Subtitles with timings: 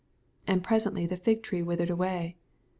[0.47, 2.35] And presently the fig tree withered away.